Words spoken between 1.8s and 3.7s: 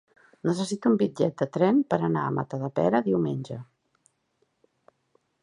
per anar a Matadepera diumenge.